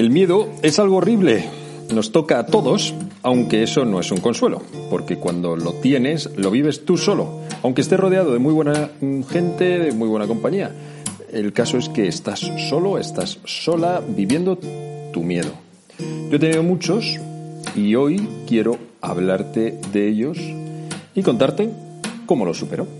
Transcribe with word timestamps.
El 0.00 0.08
miedo 0.08 0.48
es 0.62 0.78
algo 0.78 0.96
horrible. 0.96 1.44
Nos 1.94 2.10
toca 2.10 2.38
a 2.38 2.46
todos, 2.46 2.94
aunque 3.22 3.62
eso 3.62 3.84
no 3.84 4.00
es 4.00 4.10
un 4.10 4.20
consuelo, 4.20 4.62
porque 4.88 5.18
cuando 5.18 5.56
lo 5.56 5.74
tienes, 5.74 6.30
lo 6.38 6.50
vives 6.50 6.86
tú 6.86 6.96
solo, 6.96 7.42
aunque 7.62 7.82
estés 7.82 8.00
rodeado 8.00 8.32
de 8.32 8.38
muy 8.38 8.54
buena 8.54 8.92
gente, 9.28 9.78
de 9.78 9.92
muy 9.92 10.08
buena 10.08 10.26
compañía. 10.26 10.74
El 11.30 11.52
caso 11.52 11.76
es 11.76 11.90
que 11.90 12.08
estás 12.08 12.50
solo, 12.70 12.96
estás 12.96 13.40
sola, 13.44 14.00
viviendo 14.08 14.58
tu 15.12 15.22
miedo. 15.22 15.50
Yo 16.30 16.36
he 16.36 16.38
tenido 16.38 16.62
muchos 16.62 17.18
y 17.76 17.94
hoy 17.94 18.26
quiero 18.48 18.78
hablarte 19.02 19.78
de 19.92 20.08
ellos 20.08 20.38
y 21.14 21.22
contarte 21.22 21.68
cómo 22.24 22.46
los 22.46 22.56
supero. 22.56 22.99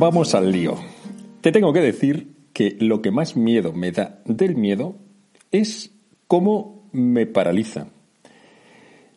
Vamos 0.00 0.34
al 0.34 0.50
lío. 0.50 0.76
Te 1.42 1.52
tengo 1.52 1.74
que 1.74 1.80
decir 1.80 2.34
que 2.54 2.74
lo 2.80 3.02
que 3.02 3.10
más 3.10 3.36
miedo 3.36 3.74
me 3.74 3.92
da 3.92 4.22
del 4.24 4.56
miedo 4.56 4.96
es 5.52 5.94
cómo 6.26 6.88
me 6.92 7.26
paraliza. 7.26 7.88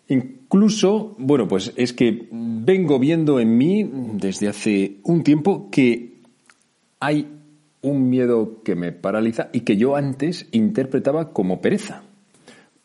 Incluso, 0.10 1.16
bueno, 1.18 1.48
pues 1.48 1.72
es 1.78 1.94
que 1.94 2.28
vengo 2.32 3.00
viendo 3.00 3.40
en 3.40 3.58
mí 3.58 3.90
desde 4.16 4.50
hace 4.50 4.98
un 5.04 5.24
tiempo 5.24 5.70
que 5.72 6.22
hay 7.00 7.30
un 7.82 8.10
miedo 8.10 8.62
que 8.64 8.76
me 8.76 8.92
paraliza 8.92 9.50
y 9.54 9.62
que 9.62 9.78
yo 9.78 9.96
antes 9.96 10.48
interpretaba 10.52 11.32
como 11.32 11.62
pereza. 11.62 12.04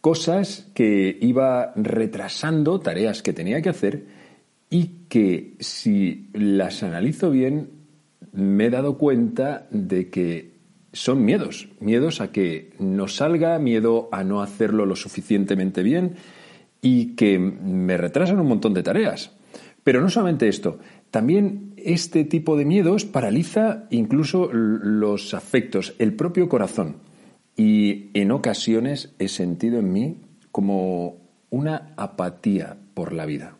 Cosas 0.00 0.70
que 0.72 1.18
iba 1.20 1.72
retrasando, 1.74 2.78
tareas 2.78 3.22
que 3.22 3.32
tenía 3.32 3.60
que 3.60 3.70
hacer 3.70 4.06
y 4.70 5.06
que 5.08 5.56
si 5.58 6.28
las 6.32 6.84
analizo 6.84 7.30
bien 7.30 7.77
me 8.32 8.66
he 8.66 8.70
dado 8.70 8.98
cuenta 8.98 9.66
de 9.70 10.10
que 10.10 10.58
son 10.92 11.24
miedos, 11.24 11.68
miedos 11.80 12.20
a 12.20 12.32
que 12.32 12.72
no 12.78 13.08
salga, 13.08 13.58
miedo 13.58 14.08
a 14.12 14.24
no 14.24 14.42
hacerlo 14.42 14.86
lo 14.86 14.96
suficientemente 14.96 15.82
bien 15.82 16.14
y 16.80 17.14
que 17.16 17.38
me 17.38 17.96
retrasan 17.96 18.40
un 18.40 18.48
montón 18.48 18.74
de 18.74 18.82
tareas. 18.82 19.32
Pero 19.84 20.00
no 20.00 20.10
solamente 20.10 20.48
esto, 20.48 20.78
también 21.10 21.72
este 21.76 22.24
tipo 22.24 22.56
de 22.56 22.64
miedos 22.64 23.04
paraliza 23.04 23.86
incluso 23.90 24.50
los 24.52 25.34
afectos, 25.34 25.94
el 25.98 26.14
propio 26.14 26.48
corazón. 26.48 26.96
Y 27.56 28.10
en 28.14 28.30
ocasiones 28.30 29.14
he 29.18 29.28
sentido 29.28 29.78
en 29.78 29.92
mí 29.92 30.16
como 30.52 31.16
una 31.50 31.92
apatía 31.96 32.76
por 32.94 33.12
la 33.12 33.26
vida 33.26 33.58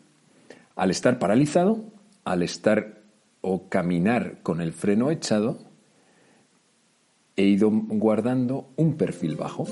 al 0.79 0.91
estar 0.91 1.19
paralizado, 1.19 1.83
al 2.23 2.41
estar 2.41 2.98
o 3.41 3.69
caminar 3.69 4.39
con 4.43 4.61
el 4.61 4.73
freno 4.73 5.11
echado, 5.11 5.59
he 7.35 7.43
ido 7.43 7.69
guardando 7.71 8.69
un 8.75 8.95
perfil 8.95 9.35
bajo. 9.35 9.65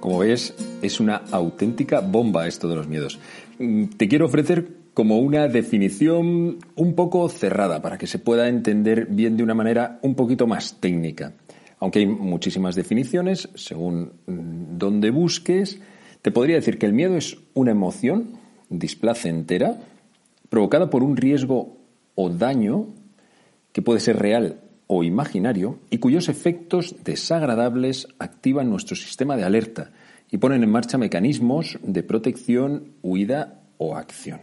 Como 0.00 0.18
ves, 0.18 0.54
es 0.82 1.00
una 1.00 1.22
auténtica 1.30 2.00
bomba 2.00 2.46
esto 2.46 2.68
de 2.68 2.76
los 2.76 2.88
miedos. 2.88 3.18
Mm, 3.58 3.84
te 3.96 4.08
quiero 4.08 4.26
ofrecer 4.26 4.82
como 4.94 5.18
una 5.18 5.48
definición 5.48 6.58
un 6.74 6.94
poco 6.94 7.28
cerrada 7.28 7.80
para 7.80 7.96
que 7.96 8.06
se 8.06 8.18
pueda 8.18 8.48
entender 8.48 9.06
bien 9.06 9.36
de 9.36 9.42
una 9.42 9.54
manera 9.54 9.98
un 10.02 10.14
poquito 10.14 10.46
más 10.46 10.80
técnica. 10.80 11.34
Aunque 11.78 12.00
hay 12.00 12.06
muchísimas 12.06 12.74
definiciones, 12.74 13.48
según 13.54 14.12
mm, 14.26 14.76
donde 14.76 15.10
busques, 15.10 15.80
te 16.20 16.30
podría 16.30 16.56
decir 16.56 16.78
que 16.78 16.86
el 16.86 16.92
miedo 16.92 17.16
es 17.16 17.38
una 17.54 17.70
emoción 17.70 18.38
displacentera 18.78 19.78
provocada 20.48 20.90
por 20.90 21.02
un 21.02 21.16
riesgo 21.16 21.76
o 22.14 22.28
daño 22.28 22.88
que 23.72 23.82
puede 23.82 24.00
ser 24.00 24.18
real 24.18 24.60
o 24.86 25.04
imaginario 25.04 25.78
y 25.90 25.98
cuyos 25.98 26.28
efectos 26.28 26.96
desagradables 27.04 28.08
activan 28.18 28.68
nuestro 28.68 28.96
sistema 28.96 29.36
de 29.36 29.44
alerta 29.44 29.92
y 30.30 30.38
ponen 30.38 30.62
en 30.62 30.70
marcha 30.70 30.98
mecanismos 30.98 31.78
de 31.82 32.02
protección, 32.02 32.92
huida 33.02 33.62
o 33.78 33.96
acción. 33.96 34.40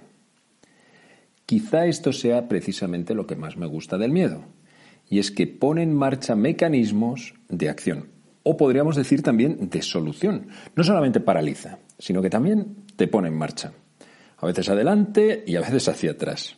Quizá 1.45 1.85
esto 1.85 2.13
sea 2.13 2.47
precisamente 2.47 3.15
lo 3.15 3.25
que 3.25 3.35
más 3.35 3.57
me 3.57 3.65
gusta 3.65 3.97
del 3.97 4.11
miedo, 4.11 4.43
y 5.09 5.17
es 5.17 5.31
que 5.31 5.47
pone 5.47 5.81
en 5.81 5.95
marcha 5.95 6.35
mecanismos 6.35 7.33
de 7.49 7.69
acción 7.69 8.09
o 8.43 8.57
podríamos 8.57 8.95
decir 8.95 9.21
también 9.21 9.69
de 9.69 9.81
solución. 9.81 10.47
No 10.75 10.83
solamente 10.83 11.19
paraliza, 11.19 11.79
sino 11.97 12.21
que 12.21 12.29
también 12.29 12.85
te 12.95 13.07
pone 13.07 13.27
en 13.27 13.37
marcha. 13.37 13.73
A 14.39 14.45
veces 14.45 14.69
adelante 14.69 15.43
y 15.45 15.55
a 15.55 15.61
veces 15.61 15.87
hacia 15.87 16.11
atrás. 16.11 16.57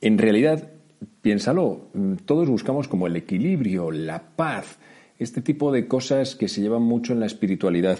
En 0.00 0.18
realidad, 0.18 0.70
piénsalo, 1.20 1.90
todos 2.24 2.48
buscamos 2.48 2.88
como 2.88 3.06
el 3.06 3.16
equilibrio, 3.16 3.90
la 3.90 4.22
paz, 4.36 4.78
este 5.18 5.42
tipo 5.42 5.72
de 5.72 5.86
cosas 5.86 6.34
que 6.34 6.48
se 6.48 6.60
llevan 6.60 6.82
mucho 6.82 7.12
en 7.12 7.20
la 7.20 7.26
espiritualidad 7.26 7.98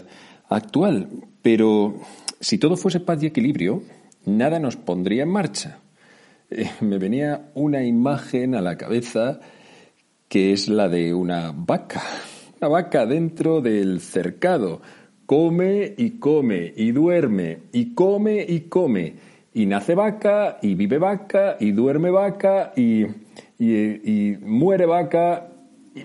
actual. 0.49 1.09
Pero 1.43 2.01
si 2.41 2.59
todo 2.59 2.77
fuese 2.77 3.01
paz 3.01 3.23
y 3.23 3.27
equilibrio, 3.27 3.83
nada 4.25 4.59
nos 4.59 4.77
pondría 4.77 5.23
en 5.23 5.31
marcha. 5.31 5.79
Eh, 6.51 6.71
me 6.81 6.99
venía 6.99 7.51
una 7.55 7.85
imagen 7.85 8.55
a 8.55 8.61
la 8.61 8.77
cabeza 8.77 9.41
que 10.29 10.53
es 10.53 10.69
la 10.69 10.89
de 10.89 11.15
una 11.15 11.53
vaca 11.55 12.03
vaca 12.69 13.07
dentro 13.07 13.61
del 13.61 14.01
cercado. 14.01 14.81
Come 15.27 15.95
y 15.97 16.19
come 16.19 16.73
y 16.77 16.93
duerme 16.93 17.59
y 17.73 17.95
come 17.95 18.45
y 18.47 18.61
come. 18.63 19.15
Y 19.55 19.67
nace 19.67 19.95
vaca 19.95 20.59
y 20.63 20.75
vive 20.75 20.99
vaca 20.99 21.57
y 21.61 21.73
duerme 21.73 22.11
vaca 22.11 22.73
y, 22.77 23.07
y, 23.59 24.37
muere 24.43 24.87
vaca. 24.87 25.49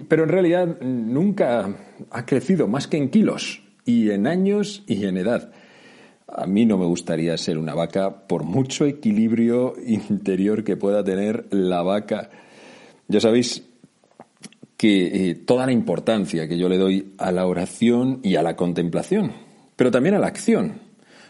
Pero 0.07 0.24
en 0.24 0.30
realidad 0.30 0.80
nunca 0.81 1.69
ha 2.12 2.25
crecido 2.25 2.68
más 2.68 2.88
que 2.88 2.97
en 2.97 3.09
kilos 3.09 3.63
y 3.85 4.12
en 4.12 4.28
años 4.28 4.84
y 4.88 5.06
en 5.06 5.18
edad. 5.18 5.51
A 6.28 6.46
mí 6.46 6.66
no 6.66 6.78
me 6.78 6.86
gustaría 6.86 7.36
ser 7.38 7.57
una 7.57 7.74
vaca 7.74 8.28
por 8.28 8.44
mucho 8.44 8.86
equilibrio 8.86 9.74
interior 9.84 10.63
que 10.63 10.78
pueda 10.78 11.03
tener 11.03 11.47
la 11.50 11.81
vaca. 11.81 12.30
Ya 13.07 13.19
sabéis, 13.19 13.69
que 14.79 15.31
eh, 15.31 15.35
toda 15.35 15.66
la 15.66 15.73
importancia 15.73 16.47
que 16.47 16.57
yo 16.57 16.69
le 16.69 16.78
doy 16.78 17.13
a 17.17 17.34
la 17.34 17.45
oración 17.45 18.21
y 18.24 18.38
a 18.38 18.42
la 18.42 18.56
contemplación, 18.56 19.33
pero 19.75 19.92
también 19.92 20.15
a 20.15 20.19
la 20.19 20.27
acción. 20.27 20.80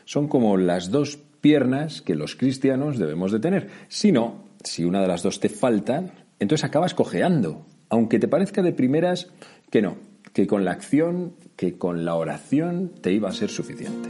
Son 0.06 0.28
como 0.28 0.56
las 0.56 0.92
dos 0.92 1.18
piernas 1.42 2.04
que 2.04 2.14
los 2.14 2.36
cristianos 2.36 3.00
debemos 3.00 3.32
de 3.32 3.40
tener. 3.40 3.70
Si 3.88 4.12
no, 4.12 4.44
si 4.64 4.86
una 4.86 5.02
de 5.02 5.08
las 5.08 5.24
dos 5.24 5.40
te 5.40 5.50
falta, 5.50 6.14
entonces 6.38 6.64
acabas 6.64 6.94
cojeando, 6.94 7.66
aunque 7.90 8.20
te 8.20 8.28
parezca 8.28 8.62
de 8.62 8.72
primeras 8.72 9.32
que 9.72 9.82
no, 9.82 9.98
que 10.32 10.46
con 10.46 10.64
la 10.64 10.74
acción, 10.74 11.34
que 11.56 11.76
con 11.76 12.06
la 12.06 12.14
oración 12.14 12.92
te 13.02 13.14
iba 13.14 13.30
a 13.30 13.34
ser 13.34 13.50
suficiente. 13.50 14.10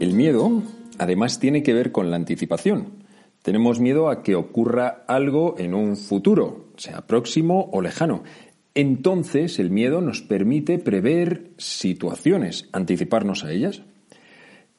El 0.00 0.14
miedo, 0.14 0.62
además, 0.96 1.38
tiene 1.38 1.62
que 1.62 1.74
ver 1.74 1.92
con 1.92 2.10
la 2.10 2.16
anticipación. 2.16 3.04
Tenemos 3.46 3.78
miedo 3.78 4.10
a 4.10 4.24
que 4.24 4.34
ocurra 4.34 5.04
algo 5.06 5.54
en 5.56 5.72
un 5.72 5.96
futuro, 5.96 6.72
sea 6.76 7.06
próximo 7.06 7.70
o 7.72 7.80
lejano. 7.80 8.24
Entonces 8.74 9.60
el 9.60 9.70
miedo 9.70 10.00
nos 10.00 10.20
permite 10.20 10.80
prever 10.80 11.52
situaciones, 11.56 12.68
anticiparnos 12.72 13.44
a 13.44 13.52
ellas. 13.52 13.82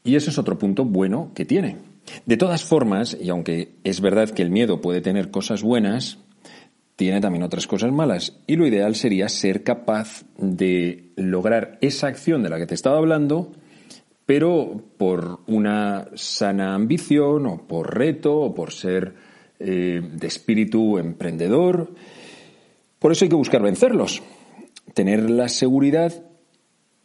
Y 0.04 0.18
ese 0.18 0.32
es 0.32 0.38
otro 0.38 0.58
punto 0.58 0.84
bueno 0.84 1.32
que 1.34 1.46
tiene. 1.46 1.78
De 2.26 2.36
todas 2.36 2.66
formas, 2.66 3.18
y 3.22 3.30
aunque 3.30 3.70
es 3.86 4.02
verdad 4.02 4.32
que 4.32 4.42
el 4.42 4.50
miedo 4.50 4.82
puede 4.82 5.00
tener 5.00 5.32
cosas 5.32 5.64
buenas, 5.64 6.18
tiene 6.98 7.22
también 7.22 7.44
otras 7.44 7.68
cosas 7.68 7.94
malas. 7.94 8.38
Y 8.48 8.58
lo 8.58 8.68
ideal 8.68 8.96
sería 8.96 9.30
ser 9.30 9.64
capaz 9.64 10.26
de 10.38 11.14
lograr 11.16 11.78
esa 11.80 12.08
acción 12.08 12.44
de 12.44 12.50
la 12.50 12.58
que 12.58 12.68
te 12.68 12.76
estaba 12.76 12.98
hablando, 12.98 13.54
pero 14.28 14.84
por 14.98 15.40
una 15.48 16.10
sana 16.16 16.76
ambición 16.76 17.46
o 17.46 17.66
por 17.66 17.98
reto 17.98 18.36
o 18.36 18.54
por 18.54 18.74
ser 18.74 19.16
eh, 19.58 20.02
de 20.04 20.28
espíritu 20.28 21.00
emprendedor. 21.00 21.94
Por 23.00 23.14
eso 23.14 23.24
hay 23.24 23.30
que 23.30 23.36
buscar 23.36 23.64
vencerlos. 23.64 24.22
Tener 24.94 25.30
la 25.30 25.48
seguridad 25.48 26.26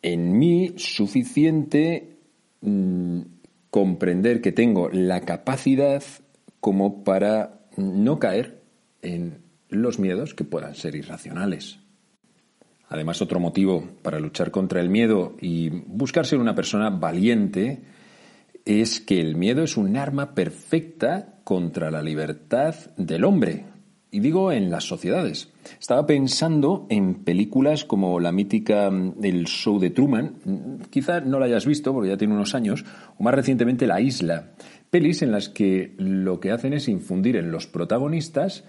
en 0.03 0.37
mí 0.37 0.75
suficiente, 0.77 2.17
mm, 2.61 3.21
comprender 3.71 4.41
que 4.41 4.51
tengo 4.51 4.91
la 4.91 5.21
capacidad 5.21 6.03
como 6.59 7.05
para 7.05 7.61
no 7.77 8.19
caer 8.19 8.63
en 9.01 9.39
los 9.69 10.01
miedos 10.01 10.35
que 10.35 10.43
puedan 10.43 10.75
ser 10.75 10.97
irracionales. 10.97 11.82
Además, 12.93 13.23
otro 13.23 13.41
motivo 13.41 13.89
para 14.03 14.21
luchar 14.21 14.51
contra 14.51 14.79
el 14.83 14.91
miedo 14.91 15.35
y 15.41 15.71
buscar 15.71 16.27
ser 16.27 16.39
una 16.39 16.55
persona 16.55 16.91
valiente 16.91 17.81
es 18.67 19.01
que 19.01 19.19
el 19.19 19.35
miedo 19.35 19.63
es 19.63 19.79
un 19.79 19.97
arma 19.97 20.35
perfecta 20.35 21.39
contra 21.43 21.91
la 21.91 22.03
libertad 22.03 22.75
del 22.99 23.25
hombre. 23.25 23.65
Y 24.11 24.21
digo 24.21 24.53
en 24.53 24.71
las 24.71 24.85
sociedades. 24.85 25.49
Estaba 25.81 26.05
pensando 26.05 26.87
en 26.91 27.25
películas 27.25 27.87
como 27.87 28.21
la 28.21 28.31
mítica 28.31 28.89
El 29.23 29.47
show 29.47 29.79
de 29.79 29.89
Truman. 29.89 30.81
Quizá 30.91 31.21
no 31.21 31.39
la 31.39 31.47
hayas 31.47 31.65
visto 31.65 31.95
porque 31.95 32.11
ya 32.11 32.19
tiene 32.19 32.35
unos 32.35 32.55
años. 32.55 32.85
O 33.17 33.23
más 33.23 33.35
recientemente 33.35 33.87
La 33.87 34.03
isla. 34.03 34.51
Pelis 34.91 35.23
en 35.23 35.33
las 35.33 35.49
que 35.49 35.95
lo 35.97 36.41
que 36.41 36.51
hacen 36.51 36.75
es 36.75 36.89
infundir 36.89 37.37
en 37.37 37.51
los 37.51 37.67
protagonistas 37.67 38.65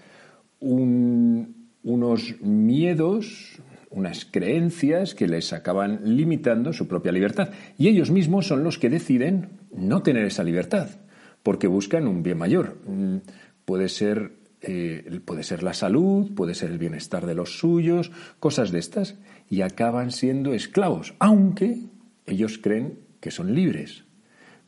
unos 0.60 2.40
miedos, 2.40 3.60
unas 3.94 4.24
creencias 4.24 5.14
que 5.14 5.28
les 5.28 5.52
acaban 5.52 6.00
limitando 6.04 6.72
su 6.72 6.88
propia 6.88 7.12
libertad. 7.12 7.50
Y 7.78 7.88
ellos 7.88 8.10
mismos 8.10 8.46
son 8.46 8.64
los 8.64 8.78
que 8.78 8.90
deciden 8.90 9.60
no 9.72 10.02
tener 10.02 10.26
esa 10.26 10.44
libertad, 10.44 10.88
porque 11.42 11.66
buscan 11.66 12.06
un 12.06 12.22
bien 12.22 12.38
mayor. 12.38 12.76
Mm, 12.86 13.18
puede 13.64 13.88
ser, 13.88 14.32
eh, 14.62 15.20
puede 15.24 15.44
ser 15.44 15.62
la 15.62 15.74
salud, 15.74 16.34
puede 16.34 16.54
ser 16.54 16.70
el 16.70 16.78
bienestar 16.78 17.26
de 17.26 17.34
los 17.34 17.58
suyos, 17.58 18.10
cosas 18.40 18.72
de 18.72 18.80
estas, 18.80 19.16
y 19.48 19.62
acaban 19.62 20.10
siendo 20.10 20.52
esclavos, 20.54 21.14
aunque 21.18 21.78
ellos 22.26 22.58
creen 22.58 22.98
que 23.20 23.30
son 23.30 23.54
libres. 23.54 24.04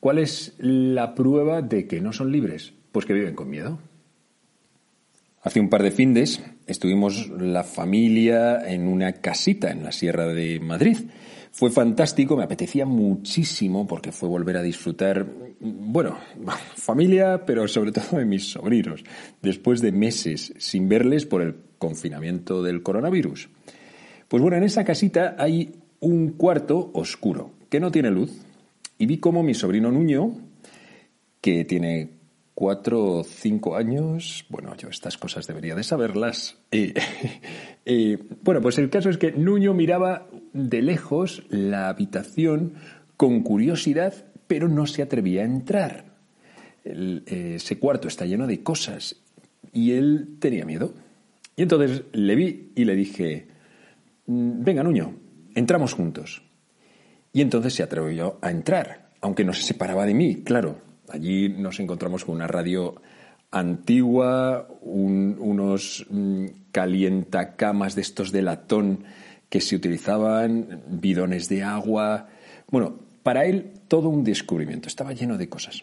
¿Cuál 0.00 0.18
es 0.18 0.54
la 0.58 1.14
prueba 1.14 1.62
de 1.62 1.86
que 1.86 2.00
no 2.00 2.12
son 2.12 2.30
libres? 2.30 2.74
Pues 2.92 3.06
que 3.06 3.14
viven 3.14 3.34
con 3.34 3.50
miedo. 3.50 3.78
Hace 5.46 5.60
un 5.60 5.68
par 5.68 5.84
de 5.84 5.92
findes 5.92 6.42
estuvimos 6.66 7.28
la 7.28 7.62
familia 7.62 8.68
en 8.68 8.88
una 8.88 9.12
casita 9.12 9.70
en 9.70 9.84
la 9.84 9.92
Sierra 9.92 10.26
de 10.26 10.58
Madrid. 10.58 10.96
Fue 11.52 11.70
fantástico, 11.70 12.36
me 12.36 12.42
apetecía 12.42 12.84
muchísimo 12.84 13.86
porque 13.86 14.10
fue 14.10 14.28
volver 14.28 14.56
a 14.56 14.62
disfrutar, 14.62 15.24
bueno, 15.60 16.18
familia, 16.74 17.46
pero 17.46 17.68
sobre 17.68 17.92
todo 17.92 18.18
de 18.18 18.24
mis 18.24 18.50
sobrinos, 18.50 19.04
después 19.40 19.80
de 19.80 19.92
meses 19.92 20.52
sin 20.58 20.88
verles 20.88 21.26
por 21.26 21.42
el 21.42 21.54
confinamiento 21.78 22.60
del 22.64 22.82
coronavirus. 22.82 23.48
Pues 24.26 24.42
bueno, 24.42 24.56
en 24.56 24.64
esa 24.64 24.82
casita 24.82 25.36
hay 25.38 25.76
un 26.00 26.30
cuarto 26.32 26.90
oscuro 26.92 27.52
que 27.68 27.78
no 27.78 27.92
tiene 27.92 28.10
luz 28.10 28.32
y 28.98 29.06
vi 29.06 29.18
cómo 29.18 29.44
mi 29.44 29.54
sobrino 29.54 29.92
Nuño, 29.92 30.38
que 31.40 31.64
tiene 31.64 32.15
cuatro 32.56 33.04
o 33.04 33.22
cinco 33.22 33.76
años. 33.76 34.46
Bueno, 34.48 34.74
yo 34.76 34.88
estas 34.88 35.18
cosas 35.18 35.46
debería 35.46 35.74
de 35.74 35.84
saberlas. 35.84 36.56
bueno, 38.42 38.62
pues 38.62 38.78
el 38.78 38.88
caso 38.88 39.10
es 39.10 39.18
que 39.18 39.30
Nuño 39.30 39.74
miraba 39.74 40.26
de 40.54 40.80
lejos 40.80 41.44
la 41.50 41.90
habitación 41.90 42.72
con 43.18 43.42
curiosidad, 43.42 44.14
pero 44.46 44.68
no 44.68 44.86
se 44.86 45.02
atrevía 45.02 45.42
a 45.42 45.44
entrar. 45.44 46.16
ese 46.82 47.78
cuarto 47.78 48.08
está 48.08 48.24
lleno 48.24 48.46
de 48.46 48.62
cosas 48.62 49.16
y 49.74 49.92
él 49.92 50.36
tenía 50.40 50.64
miedo. 50.64 50.94
Y 51.56 51.62
entonces 51.62 52.04
le 52.12 52.34
vi 52.36 52.72
y 52.74 52.86
le 52.86 52.96
dije, 52.96 53.48
mm, 54.26 54.64
venga 54.64 54.82
Nuño, 54.82 55.14
entramos 55.54 55.92
juntos. 55.92 56.42
Y 57.34 57.42
entonces 57.42 57.74
se 57.74 57.82
atrevió 57.82 58.38
a 58.40 58.50
entrar, 58.50 59.10
aunque 59.20 59.44
no 59.44 59.52
se 59.52 59.62
separaba 59.62 60.06
de 60.06 60.14
mí, 60.14 60.36
claro, 60.36 60.86
Allí 61.08 61.48
nos 61.48 61.80
encontramos 61.80 62.24
con 62.24 62.34
una 62.34 62.46
radio 62.46 63.00
antigua, 63.50 64.68
unos 64.82 66.06
mm, 66.10 66.46
calientacamas 66.72 67.94
de 67.94 68.02
estos 68.02 68.32
de 68.32 68.42
latón 68.42 69.04
que 69.48 69.60
se 69.60 69.76
utilizaban, 69.76 70.82
bidones 70.88 71.48
de 71.48 71.62
agua. 71.62 72.28
Bueno, 72.70 72.98
para 73.22 73.44
él 73.44 73.72
todo 73.88 74.08
un 74.08 74.24
descubrimiento, 74.24 74.88
estaba 74.88 75.12
lleno 75.12 75.38
de 75.38 75.48
cosas. 75.48 75.82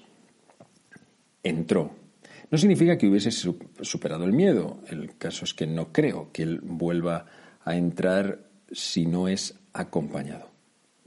Entró. 1.42 1.92
No 2.52 2.58
significa 2.58 2.98
que 2.98 3.08
hubiese 3.08 3.32
superado 3.32 4.26
el 4.26 4.34
miedo, 4.34 4.80
el 4.90 5.18
caso 5.18 5.44
es 5.46 5.54
que 5.54 5.66
no 5.66 5.92
creo 5.92 6.32
que 6.32 6.44
él 6.44 6.60
vuelva 6.62 7.26
a 7.66 7.76
entrar 7.76 8.40
si 8.72 9.06
no 9.06 9.28
es 9.28 9.56
acompañado. 9.74 10.52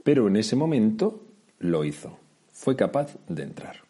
Pero 0.03 0.27
en 0.27 0.35
ese 0.35 0.55
momento 0.55 1.25
lo 1.59 1.85
hizo, 1.85 2.19
fue 2.51 2.75
capaz 2.75 3.17
de 3.29 3.43
entrar. 3.43 3.86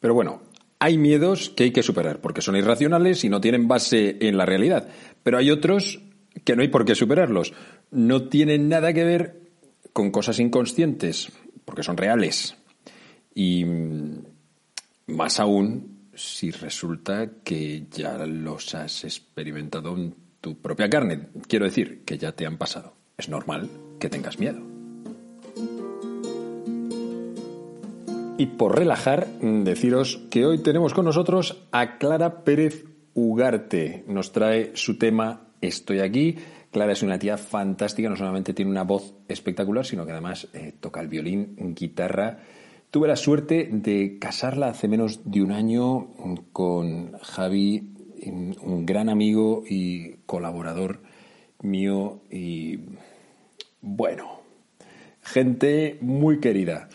Pero 0.00 0.14
bueno, 0.14 0.42
hay 0.78 0.98
miedos 0.98 1.50
que 1.50 1.64
hay 1.64 1.70
que 1.72 1.82
superar 1.82 2.20
porque 2.20 2.42
son 2.42 2.56
irracionales 2.56 3.22
y 3.24 3.28
no 3.28 3.40
tienen 3.40 3.68
base 3.68 4.16
en 4.20 4.36
la 4.36 4.46
realidad. 4.46 4.88
Pero 5.22 5.38
hay 5.38 5.50
otros 5.50 6.00
que 6.44 6.56
no 6.56 6.62
hay 6.62 6.68
por 6.68 6.84
qué 6.84 6.94
superarlos. 6.94 7.52
No 7.90 8.28
tienen 8.28 8.68
nada 8.68 8.92
que 8.92 9.04
ver 9.04 9.40
con 9.92 10.10
cosas 10.10 10.40
inconscientes 10.40 11.30
porque 11.64 11.82
son 11.82 11.96
reales. 11.96 12.56
Y 13.34 13.64
mm, 13.64 14.24
más 15.08 15.38
aún 15.38 16.00
si 16.14 16.50
resulta 16.50 17.30
que 17.42 17.86
ya 17.90 18.18
los 18.26 18.74
has 18.74 19.04
experimentado 19.04 19.96
en 19.96 20.14
tu 20.40 20.56
propia 20.60 20.88
carne. 20.88 21.28
Quiero 21.46 21.64
decir, 21.64 22.04
que 22.04 22.18
ya 22.18 22.32
te 22.32 22.46
han 22.46 22.58
pasado. 22.58 22.94
Es 23.16 23.28
normal 23.28 23.68
que 23.98 24.08
tengas 24.08 24.38
miedo. 24.38 24.69
Y 28.40 28.46
por 28.46 28.78
relajar, 28.78 29.26
deciros 29.42 30.26
que 30.30 30.46
hoy 30.46 30.62
tenemos 30.62 30.94
con 30.94 31.04
nosotros 31.04 31.68
a 31.72 31.98
Clara 31.98 32.42
Pérez 32.42 32.86
Ugarte. 33.12 34.02
Nos 34.06 34.32
trae 34.32 34.70
su 34.72 34.96
tema 34.96 35.48
Estoy 35.60 36.00
aquí. 36.00 36.36
Clara 36.70 36.92
es 36.92 37.02
una 37.02 37.18
tía 37.18 37.36
fantástica, 37.36 38.08
no 38.08 38.16
solamente 38.16 38.54
tiene 38.54 38.70
una 38.70 38.84
voz 38.84 39.12
espectacular, 39.28 39.84
sino 39.84 40.06
que 40.06 40.12
además 40.12 40.48
eh, 40.54 40.72
toca 40.80 41.02
el 41.02 41.08
violín, 41.08 41.74
guitarra. 41.74 42.38
Tuve 42.90 43.08
la 43.08 43.16
suerte 43.16 43.68
de 43.70 44.16
casarla 44.18 44.68
hace 44.68 44.88
menos 44.88 45.20
de 45.30 45.42
un 45.42 45.52
año 45.52 46.08
con 46.54 47.12
Javi, 47.18 47.92
un 48.24 48.86
gran 48.86 49.10
amigo 49.10 49.64
y 49.68 50.12
colaborador 50.24 51.02
mío 51.60 52.22
y 52.30 52.78
bueno, 53.82 54.40
gente 55.20 55.98
muy 56.00 56.40
querida. 56.40 56.88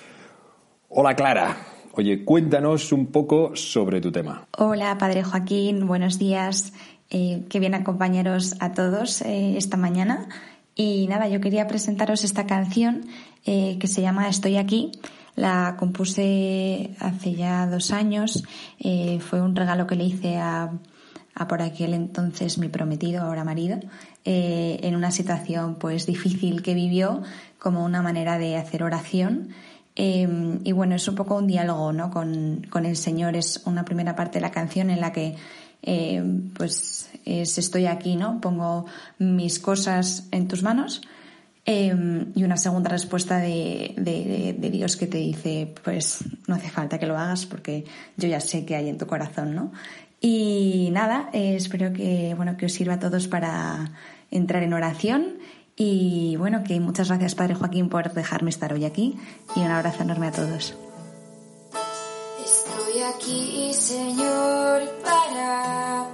Hola 0.97 1.13
Clara. 1.13 1.57
Oye, 1.91 2.23
cuéntanos 2.23 2.93
un 2.93 3.07
poco 3.07 3.53
sobre 3.53 3.99
tu 3.99 4.13
tema. 4.13 4.47
Hola, 4.57 4.97
Padre 4.97 5.23
Joaquín, 5.23 5.87
buenos 5.87 6.17
días. 6.17 6.71
Eh, 7.09 7.43
qué 7.49 7.59
bien 7.59 7.75
acompañaros 7.75 8.55
a 8.61 8.71
todos 8.71 9.21
eh, 9.21 9.57
esta 9.57 9.75
mañana. 9.75 10.29
Y 10.73 11.07
nada, 11.07 11.27
yo 11.27 11.41
quería 11.41 11.67
presentaros 11.67 12.23
esta 12.23 12.45
canción 12.45 13.07
eh, 13.45 13.77
que 13.77 13.87
se 13.87 14.01
llama 14.01 14.29
Estoy 14.29 14.55
aquí. 14.55 14.93
La 15.35 15.75
compuse 15.77 16.91
hace 17.01 17.33
ya 17.33 17.67
dos 17.67 17.91
años. 17.91 18.45
fue 19.19 19.41
un 19.41 19.53
regalo 19.53 19.87
que 19.87 19.97
le 19.97 20.05
hice 20.05 20.37
a, 20.37 20.71
a 21.35 21.47
por 21.49 21.61
aquel 21.61 21.93
entonces 21.93 22.57
mi 22.57 22.69
prometido, 22.69 23.21
ahora 23.21 23.43
marido, 23.43 23.79
en 24.23 24.95
una 24.95 25.11
situación 25.11 25.75
pues 25.75 26.05
difícil 26.05 26.61
que 26.61 26.73
vivió 26.73 27.21
como 27.59 27.83
una 27.83 28.01
manera 28.01 28.37
de 28.37 28.55
hacer 28.55 28.81
oración 28.81 29.49
Em, 29.95 30.59
y 30.63 30.71
bueno, 30.73 30.95
es 30.95 31.07
un 31.07 31.15
poco 31.15 31.35
un 31.35 31.47
diálogo 31.47 31.93
¿no? 31.93 32.11
con, 32.11 32.85
el 32.85 32.97
Señor. 32.97 33.35
Es 33.35 33.61
una 33.65 33.85
primera 33.85 34.15
parte 34.15 34.39
de 34.39 34.41
la 34.41 34.51
canción 34.51 34.89
en 34.89 34.99
la 34.99 35.11
que 35.11 35.35
em, 35.81 36.49
pues 36.53 37.09
es 37.25 37.57
estoy 37.57 37.85
aquí, 37.85 38.15
¿no? 38.15 38.41
Pongo 38.41 38.85
mis 39.19 39.59
cosas 39.59 40.27
en 40.31 40.47
tus 40.47 40.63
manos. 40.63 41.01
Em, 41.67 42.31
y 42.35 42.43
una 42.43 42.57
segunda 42.57 42.89
respuesta 42.89 43.39
de, 43.39 43.95
de, 43.97 44.69
Dios 44.69 44.97
que 44.97 45.07
te 45.07 45.17
dice, 45.17 45.73
pues 45.83 46.23
no 46.47 46.55
hace 46.55 46.69
falta 46.69 46.99
que 46.99 47.07
lo 47.07 47.17
hagas 47.17 47.47
porque 47.47 47.85
yo 48.17 48.27
ya 48.27 48.39
sé 48.39 48.65
que 48.65 48.75
hay 48.75 48.87
en 48.87 48.99
tu 48.99 49.07
corazón, 49.07 49.55
¿no? 49.55 49.71
Y 50.21 50.89
nada, 50.91 51.29
eh, 51.33 51.55
espero 51.55 51.91
que, 51.91 52.33
bueno, 52.35 52.55
que 52.55 52.67
os 52.67 52.73
sirva 52.73 52.95
a 52.95 52.99
todos 52.99 53.27
para 53.27 53.91
entrar 54.29 54.61
en 54.61 54.73
oración 54.73 55.37
y 55.75 56.35
bueno, 56.37 56.63
que 56.63 56.79
muchas 56.79 57.09
gracias 57.09 57.35
Padre 57.35 57.55
Joaquín 57.55 57.89
por 57.89 58.13
dejarme 58.13 58.49
estar 58.49 58.71
hoy 58.73 58.85
aquí 58.85 59.17
y 59.55 59.59
un 59.59 59.71
abrazo 59.71 60.03
enorme 60.03 60.27
a 60.27 60.31
todos. 60.31 60.75
Estoy 62.45 63.01
aquí, 63.01 63.73
Señor, 63.73 64.81
para 65.03 66.07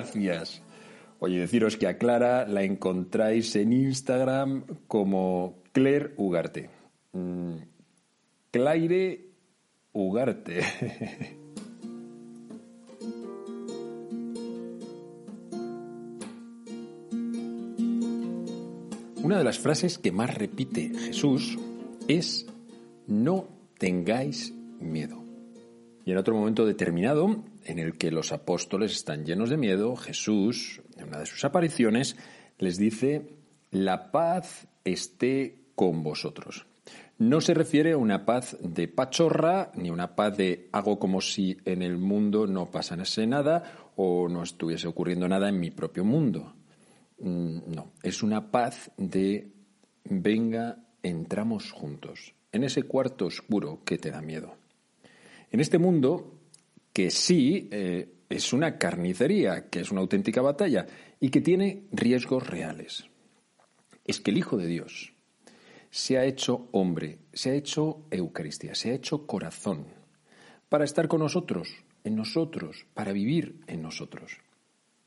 gracias. 0.00 0.62
Oye, 1.18 1.38
deciros 1.38 1.76
que 1.76 1.86
a 1.86 1.98
Clara 1.98 2.46
la 2.48 2.62
encontráis 2.62 3.54
en 3.56 3.74
Instagram 3.74 4.64
como 4.88 5.62
Claire 5.72 6.14
Ugarte. 6.16 6.70
Mm, 7.12 7.56
Claire 8.50 9.28
Ugarte. 9.92 10.62
Una 19.22 19.36
de 19.36 19.44
las 19.44 19.58
frases 19.58 19.98
que 19.98 20.12
más 20.12 20.34
repite 20.34 20.92
Jesús 20.98 21.58
es 22.08 22.46
no 23.06 23.46
tengáis 23.76 24.54
miedo. 24.80 25.22
Y 26.06 26.12
en 26.12 26.16
otro 26.16 26.34
momento 26.34 26.64
determinado, 26.64 27.44
en 27.70 27.78
el 27.78 27.96
que 27.96 28.10
los 28.10 28.32
apóstoles 28.32 28.92
están 28.92 29.24
llenos 29.24 29.48
de 29.50 29.56
miedo, 29.56 29.96
Jesús, 29.96 30.82
en 30.96 31.08
una 31.08 31.20
de 31.20 31.26
sus 31.26 31.44
apariciones, 31.44 32.16
les 32.58 32.76
dice, 32.76 33.36
la 33.70 34.10
paz 34.10 34.66
esté 34.84 35.62
con 35.74 36.02
vosotros. 36.02 36.66
No 37.18 37.40
se 37.40 37.54
refiere 37.54 37.92
a 37.92 37.98
una 37.98 38.24
paz 38.24 38.56
de 38.60 38.88
pachorra, 38.88 39.70
ni 39.74 39.90
una 39.90 40.16
paz 40.16 40.36
de 40.36 40.68
hago 40.72 40.98
como 40.98 41.20
si 41.20 41.58
en 41.64 41.82
el 41.82 41.98
mundo 41.98 42.46
no 42.46 42.70
pasase 42.70 43.26
nada 43.26 43.90
o 43.94 44.28
no 44.28 44.42
estuviese 44.42 44.88
ocurriendo 44.88 45.28
nada 45.28 45.48
en 45.48 45.60
mi 45.60 45.70
propio 45.70 46.04
mundo. 46.04 46.54
Mm, 47.18 47.72
No, 47.74 47.92
es 48.02 48.22
una 48.22 48.50
paz 48.50 48.90
de 48.96 49.52
venga, 50.04 50.78
entramos 51.02 51.70
juntos, 51.70 52.34
en 52.52 52.64
ese 52.64 52.82
cuarto 52.82 53.26
oscuro 53.26 53.82
que 53.84 53.98
te 53.98 54.10
da 54.10 54.22
miedo. 54.22 54.56
En 55.50 55.60
este 55.60 55.78
mundo, 55.78 56.39
que 56.92 57.10
sí 57.10 57.68
eh, 57.70 58.08
es 58.28 58.52
una 58.52 58.78
carnicería, 58.78 59.68
que 59.68 59.80
es 59.80 59.90
una 59.90 60.00
auténtica 60.00 60.42
batalla 60.42 60.86
y 61.20 61.30
que 61.30 61.40
tiene 61.40 61.84
riesgos 61.92 62.46
reales. 62.46 63.04
Es 64.04 64.20
que 64.20 64.30
el 64.30 64.38
Hijo 64.38 64.56
de 64.56 64.66
Dios 64.66 65.12
se 65.90 66.18
ha 66.18 66.24
hecho 66.24 66.68
hombre, 66.72 67.18
se 67.32 67.50
ha 67.50 67.54
hecho 67.54 68.06
Eucaristía, 68.10 68.74
se 68.74 68.90
ha 68.90 68.94
hecho 68.94 69.26
corazón, 69.26 69.86
para 70.68 70.84
estar 70.84 71.08
con 71.08 71.20
nosotros, 71.20 71.68
en 72.04 72.16
nosotros, 72.16 72.86
para 72.94 73.12
vivir 73.12 73.60
en 73.66 73.82
nosotros. 73.82 74.38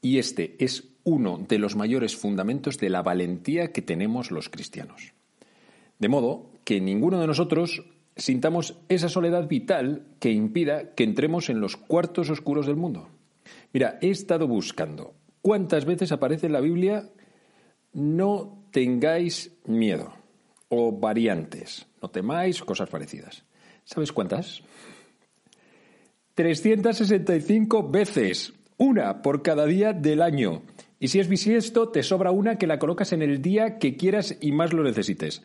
Y 0.02 0.20
este 0.20 0.56
es 0.60 0.90
uno 1.06 1.38
de 1.48 1.58
los 1.58 1.76
mayores 1.76 2.16
fundamentos 2.18 2.78
de 2.78 2.90
la 2.90 3.02
valentía 3.02 3.72
que 3.72 3.82
tenemos 3.82 4.32
los 4.32 4.50
cristianos. 4.50 5.14
De 6.00 6.10
modo 6.10 6.52
que 6.66 6.82
ninguno 6.82 7.20
de 7.20 7.28
nosotros 7.28 7.84
sintamos 8.16 8.78
esa 8.90 9.10
soledad 9.10 9.48
vital 9.48 10.06
que 10.20 10.32
impida 10.32 10.94
que 10.96 11.04
entremos 11.04 11.50
en 11.50 11.60
los 11.60 11.78
cuartos 11.78 12.30
oscuros 12.30 12.66
del 12.66 12.76
mundo. 12.76 13.10
Mira, 13.72 13.98
he 14.02 14.10
estado 14.10 14.48
buscando 14.48 15.14
cuántas 15.42 15.86
veces 15.86 16.12
aparece 16.12 16.48
en 16.48 16.54
la 16.54 16.62
Biblia 16.62 17.10
no 17.94 18.64
tengáis 18.72 19.52
miedo 19.66 20.14
o 20.70 20.92
variantes, 20.92 21.86
no 22.02 22.10
temáis, 22.10 22.64
cosas 22.64 22.90
parecidas. 22.90 23.44
¿Sabes 23.86 24.12
cuántas? 24.12 24.64
365 26.36 27.90
veces, 27.90 28.54
una 28.78 29.22
por 29.22 29.44
cada 29.44 29.66
día 29.66 29.94
del 29.94 30.22
año. 30.22 30.64
Y 31.00 31.10
si 31.10 31.20
es 31.20 31.28
bisiesto, 31.28 31.90
te 31.90 32.02
sobra 32.02 32.32
una 32.32 32.58
que 32.58 32.66
la 32.66 32.80
colocas 32.80 33.14
en 33.14 33.22
el 33.22 33.42
día 33.42 33.78
que 33.78 33.96
quieras 33.98 34.38
y 34.42 34.52
más 34.52 34.74
lo 34.74 34.84
necesites. 34.84 35.44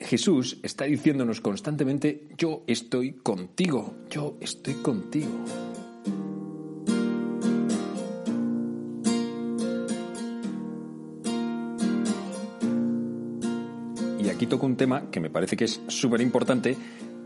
Jesús 0.00 0.58
está 0.62 0.84
diciéndonos 0.84 1.40
constantemente, 1.40 2.28
yo 2.36 2.64
estoy 2.66 3.12
contigo, 3.12 3.94
yo 4.10 4.36
estoy 4.40 4.74
contigo. 4.74 5.30
Y 14.20 14.28
aquí 14.28 14.46
toco 14.46 14.66
un 14.66 14.76
tema 14.76 15.10
que 15.10 15.20
me 15.20 15.30
parece 15.30 15.56
que 15.56 15.64
es 15.64 15.80
súper 15.88 16.20
importante, 16.20 16.76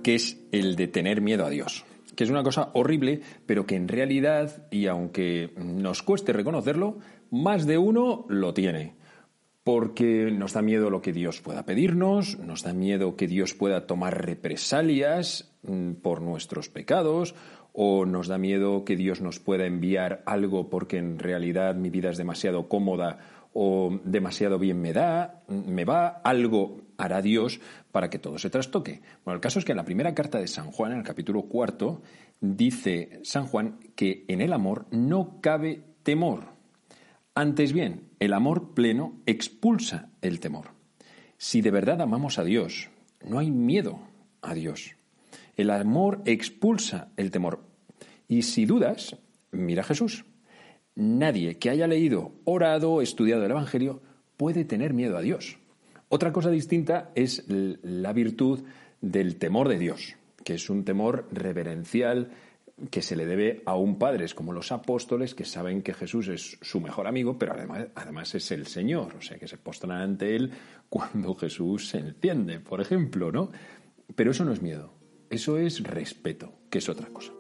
que 0.02 0.14
es 0.14 0.38
el 0.52 0.76
de 0.76 0.88
tener 0.88 1.20
miedo 1.20 1.46
a 1.46 1.50
Dios. 1.50 1.84
Que 2.14 2.24
es 2.24 2.30
una 2.30 2.42
cosa 2.42 2.70
horrible, 2.74 3.22
pero 3.46 3.64
que 3.64 3.76
en 3.76 3.88
realidad, 3.88 4.66
y 4.70 4.86
aunque 4.86 5.52
nos 5.56 6.02
cueste 6.02 6.32
reconocerlo, 6.32 6.98
más 7.30 7.66
de 7.66 7.78
uno 7.78 8.26
lo 8.28 8.52
tiene 8.52 8.97
porque 9.68 10.30
nos 10.32 10.54
da 10.54 10.62
miedo 10.62 10.88
lo 10.88 11.02
que 11.02 11.12
Dios 11.12 11.42
pueda 11.42 11.66
pedirnos, 11.66 12.38
nos 12.38 12.62
da 12.62 12.72
miedo 12.72 13.16
que 13.16 13.26
Dios 13.26 13.52
pueda 13.52 13.86
tomar 13.86 14.24
represalias 14.24 15.52
mm, 15.60 16.00
por 16.00 16.22
nuestros 16.22 16.70
pecados, 16.70 17.34
o 17.74 18.06
nos 18.06 18.28
da 18.28 18.38
miedo 18.38 18.86
que 18.86 18.96
Dios 18.96 19.20
nos 19.20 19.40
pueda 19.40 19.66
enviar 19.66 20.22
algo 20.24 20.70
porque 20.70 20.96
en 20.96 21.18
realidad 21.18 21.74
mi 21.74 21.90
vida 21.90 22.08
es 22.08 22.16
demasiado 22.16 22.66
cómoda 22.66 23.18
o 23.52 24.00
demasiado 24.04 24.58
bien 24.58 24.80
me 24.80 24.94
da, 24.94 25.42
me 25.48 25.84
va, 25.84 26.22
algo 26.24 26.80
hará 26.96 27.20
Dios 27.20 27.60
para 27.92 28.08
que 28.08 28.18
todo 28.18 28.38
se 28.38 28.48
trastoque. 28.48 29.02
Bueno, 29.22 29.34
el 29.34 29.42
caso 29.42 29.58
es 29.58 29.66
que 29.66 29.72
en 29.72 29.76
la 29.76 29.84
primera 29.84 30.14
carta 30.14 30.38
de 30.38 30.48
San 30.48 30.70
Juan, 30.70 30.92
en 30.92 30.98
el 31.00 31.04
capítulo 31.04 31.42
cuarto, 31.42 32.00
dice 32.40 33.20
San 33.22 33.46
Juan 33.46 33.80
que 33.94 34.24
en 34.28 34.40
el 34.40 34.54
amor 34.54 34.86
no 34.92 35.42
cabe 35.42 35.82
temor. 36.04 36.56
Antes 37.34 37.74
bien, 37.74 38.07
el 38.20 38.32
amor 38.32 38.74
pleno 38.74 39.20
expulsa 39.26 40.10
el 40.22 40.40
temor. 40.40 40.72
Si 41.36 41.60
de 41.60 41.70
verdad 41.70 42.00
amamos 42.00 42.38
a 42.38 42.44
Dios, 42.44 42.90
no 43.24 43.38
hay 43.38 43.50
miedo 43.50 44.00
a 44.42 44.54
Dios. 44.54 44.96
El 45.56 45.70
amor 45.70 46.22
expulsa 46.24 47.08
el 47.16 47.30
temor. 47.30 47.64
Y 48.28 48.42
si 48.42 48.66
dudas, 48.66 49.16
mira 49.50 49.82
a 49.82 49.86
Jesús. 49.86 50.24
Nadie 50.94 51.58
que 51.58 51.70
haya 51.70 51.86
leído, 51.86 52.32
orado, 52.44 53.02
estudiado 53.02 53.44
el 53.44 53.50
Evangelio 53.50 54.02
puede 54.36 54.64
tener 54.64 54.94
miedo 54.94 55.16
a 55.16 55.22
Dios. 55.22 55.58
Otra 56.08 56.32
cosa 56.32 56.50
distinta 56.50 57.10
es 57.14 57.44
la 57.48 58.12
virtud 58.12 58.64
del 59.00 59.36
temor 59.36 59.68
de 59.68 59.78
Dios, 59.78 60.16
que 60.44 60.54
es 60.54 60.70
un 60.70 60.84
temor 60.84 61.28
reverencial 61.30 62.30
que 62.90 63.02
se 63.02 63.16
le 63.16 63.26
debe 63.26 63.62
a 63.66 63.76
un 63.76 63.98
padre, 63.98 64.24
es 64.24 64.34
como 64.34 64.52
los 64.52 64.70
apóstoles 64.70 65.34
que 65.34 65.44
saben 65.44 65.82
que 65.82 65.94
Jesús 65.94 66.28
es 66.28 66.58
su 66.62 66.80
mejor 66.80 67.06
amigo, 67.06 67.38
pero 67.38 67.52
además, 67.52 67.88
además 67.94 68.34
es 68.34 68.50
el 68.52 68.66
Señor, 68.66 69.16
o 69.16 69.20
sea 69.20 69.38
que 69.38 69.48
se 69.48 69.58
postran 69.58 70.00
ante 70.00 70.36
él 70.36 70.52
cuando 70.88 71.34
Jesús 71.34 71.88
se 71.88 71.98
enciende, 71.98 72.60
por 72.60 72.80
ejemplo, 72.80 73.32
¿no? 73.32 73.50
Pero 74.14 74.30
eso 74.30 74.44
no 74.44 74.52
es 74.52 74.62
miedo, 74.62 74.94
eso 75.28 75.58
es 75.58 75.82
respeto, 75.82 76.52
que 76.70 76.78
es 76.78 76.88
otra 76.88 77.08
cosa. 77.08 77.32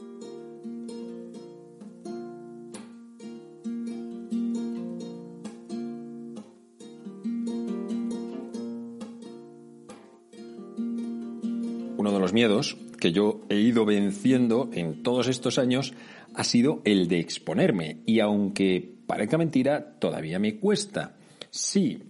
Uno 11.96 12.12
de 12.12 12.20
los 12.20 12.32
miedos 12.32 12.76
que 12.98 13.12
yo 13.12 13.42
he 13.48 13.56
ido 13.56 13.84
venciendo 13.84 14.70
en 14.72 15.02
todos 15.02 15.28
estos 15.28 15.58
años 15.58 15.94
ha 16.34 16.44
sido 16.44 16.82
el 16.84 17.08
de 17.08 17.20
exponerme. 17.20 18.02
Y 18.06 18.20
aunque 18.20 18.96
parezca 19.06 19.38
mentira, 19.38 19.98
todavía 19.98 20.38
me 20.38 20.58
cuesta. 20.58 21.16
Sí, 21.50 22.02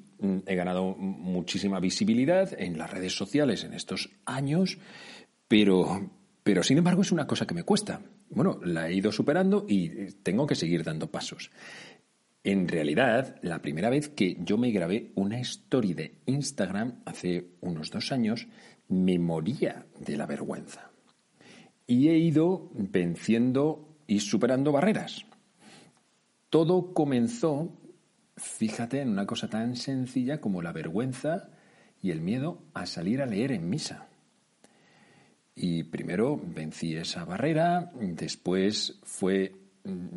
he 0.47 0.55
ganado 0.55 0.97
muchísima 0.97 1.81
visibilidad 1.81 2.51
en 2.59 2.79
las 2.79 2.91
redes 2.91 3.17
sociales 3.17 3.65
en 3.65 3.75
estos 3.75 4.11
años, 4.25 4.79
pero, 5.47 6.11
pero 6.43 6.63
sin 6.63 6.79
embargo 6.79 7.03
es 7.03 7.13
una 7.13 7.27
cosa 7.27 7.47
que 7.47 7.55
me 7.55 7.63
cuesta. 7.63 8.01
Bueno, 8.31 8.61
la 8.65 8.89
he 8.89 8.95
ido 8.95 9.13
superando 9.13 9.65
y 9.69 10.13
tengo 10.23 10.47
que 10.47 10.55
seguir 10.55 10.85
dando 10.85 11.11
pasos. 11.11 11.51
En 12.45 12.69
realidad, 12.69 13.37
la 13.43 13.61
primera 13.61 13.91
vez 13.91 14.09
que 14.09 14.37
yo 14.41 14.59
me 14.59 14.71
grabé 14.71 15.13
una 15.15 15.39
story 15.41 15.95
de 15.95 16.15
Instagram 16.27 17.03
hace 17.05 17.51
unos 17.61 17.91
dos 17.91 18.13
años, 18.13 18.47
me 18.89 19.19
moría 19.19 19.87
de 19.99 20.17
la 20.17 20.27
vergüenza. 20.27 20.91
Y 21.87 22.09
he 22.09 22.19
ido 22.19 22.71
venciendo 22.75 23.97
y 24.07 24.21
superando 24.21 24.73
barreras. 24.73 25.25
Todo 26.51 26.95
comenzó, 26.95 27.73
fíjate, 28.37 29.03
en 29.03 29.11
una 29.11 29.27
cosa 29.27 29.49
tan 29.49 29.77
sencilla 29.77 30.41
como 30.41 30.63
la 30.63 30.73
vergüenza 30.73 31.51
y 32.03 32.11
el 32.11 32.21
miedo 32.21 32.63
a 32.75 32.87
salir 32.87 33.21
a 33.21 33.27
leer 33.27 33.53
en 33.53 33.69
misa. 33.69 34.09
Y 35.55 35.83
primero 35.85 36.41
vencí 36.43 36.95
esa 36.95 37.25
barrera, 37.25 37.91
después 37.95 38.99
fue 39.03 39.57